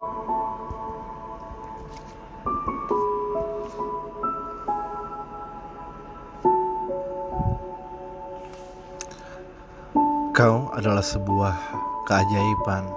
[0.00, 0.08] Kau
[10.72, 11.52] adalah sebuah
[12.08, 12.88] keajaiban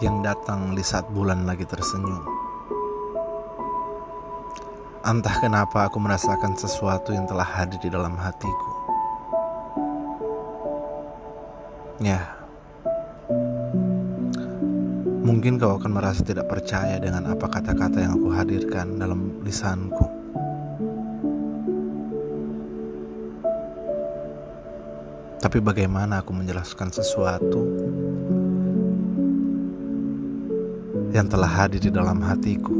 [0.00, 2.24] yang datang di saat bulan lagi tersenyum.
[5.04, 8.70] Entah kenapa aku merasakan sesuatu yang telah hadir di dalam hatiku.
[12.00, 12.37] Ya,
[15.28, 20.08] mungkin kau akan merasa tidak percaya dengan apa kata-kata yang aku hadirkan dalam lisanku.
[25.36, 27.60] Tapi bagaimana aku menjelaskan sesuatu
[31.12, 32.72] yang telah hadir di dalam hatiku?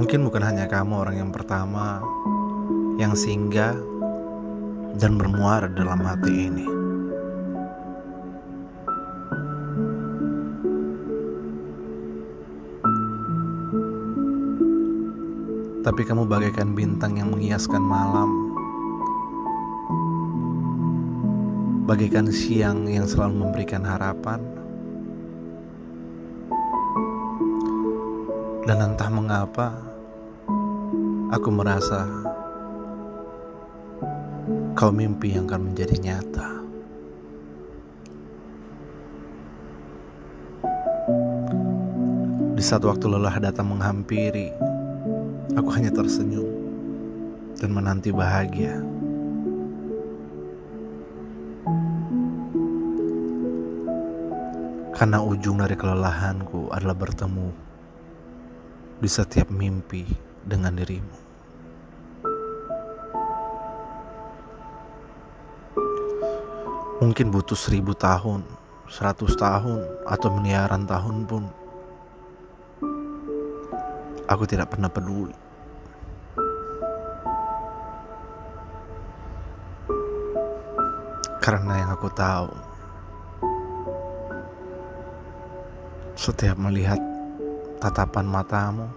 [0.00, 2.00] Mungkin bukan hanya kamu orang yang pertama
[2.98, 3.78] yang singgah
[4.98, 6.78] dan bermuara dalam hati ini.
[15.88, 18.52] tapi kamu bagaikan bintang yang menghiaskan malam,
[21.88, 24.36] bagaikan siang yang selalu memberikan harapan,
[28.68, 29.80] dan entah mengapa
[31.32, 32.27] aku merasa
[34.78, 36.50] kau mimpi yang akan menjadi nyata.
[42.54, 44.54] Di saat waktu lelah datang menghampiri,
[45.58, 46.46] Aku hanya tersenyum
[47.58, 48.78] dan menanti bahagia.
[54.94, 57.50] Karena ujung dari kelelahanku adalah bertemu
[59.02, 60.06] di setiap mimpi
[60.46, 61.27] dengan dirimu.
[66.98, 68.42] Mungkin butuh seribu tahun,
[68.90, 71.46] seratus tahun, atau miliaran tahun pun.
[74.26, 75.30] Aku tidak pernah peduli.
[81.38, 82.50] Karena yang aku tahu,
[86.18, 86.98] setiap melihat
[87.78, 88.90] tatapan matamu,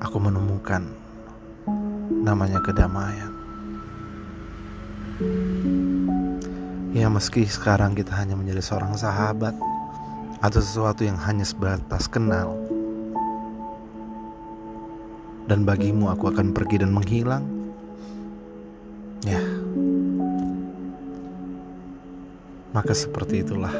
[0.00, 0.88] aku menemukan
[2.24, 3.43] namanya kedamaian.
[6.94, 9.54] Ya meski sekarang kita hanya menjadi seorang sahabat
[10.42, 12.58] atau sesuatu yang hanya sebatas kenal.
[15.44, 17.44] Dan bagimu aku akan pergi dan menghilang
[19.24, 19.40] Ya.
[22.76, 23.72] Maka seperti itulah.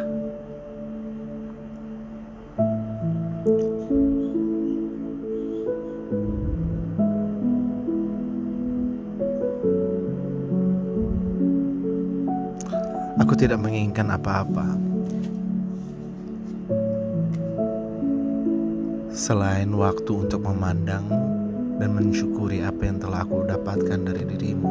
[13.25, 14.77] Aku tidak menginginkan apa-apa.
[19.17, 21.09] Selain waktu untuk memandang
[21.81, 24.69] dan mensyukuri apa yang telah aku dapatkan dari dirimu.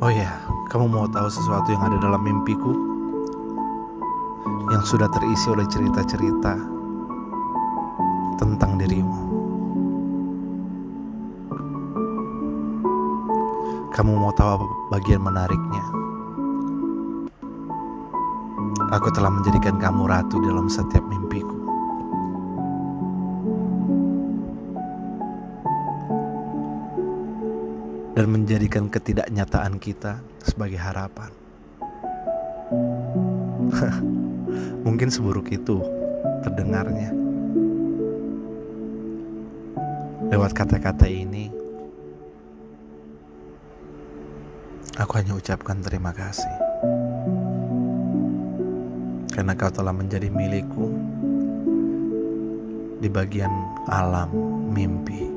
[0.00, 0.32] Oh ya,
[0.72, 2.72] kamu mau tahu sesuatu yang ada dalam mimpiku?
[4.72, 6.75] Yang sudah terisi oleh cerita-cerita
[13.96, 15.80] Kamu mau tahu apa bagian menariknya?
[18.92, 21.56] Aku telah menjadikan kamu ratu dalam setiap mimpiku.
[28.16, 31.28] dan menjadikan ketidaknyataan kita sebagai harapan.
[34.88, 35.84] Mungkin seburuk itu
[36.40, 37.12] terdengarnya.
[40.32, 41.52] Lewat kata-kata ini,
[44.96, 46.56] aku hanya ucapkan terima kasih.
[49.36, 50.88] Karena kau telah menjadi milikku
[53.04, 53.52] di bagian
[53.92, 54.32] alam
[54.72, 55.28] mimpi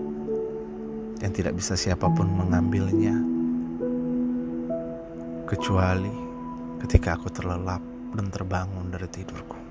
[1.19, 3.19] yang tidak bisa siapa pun mengambilnya
[5.43, 6.15] kecuali
[6.79, 7.83] ketika aku terlelap
[8.15, 9.68] dan terbangun dari tidurku.